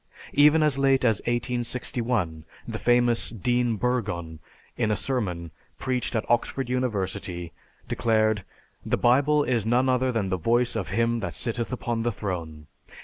[0.33, 4.39] Even as late as 1861, the famous Dean Burgon,
[4.75, 7.51] in a sermon preached at Oxford University,
[7.87, 8.43] declared,
[8.83, 12.65] "The Bible is none other than the voice of Him that sitteth upon the throne.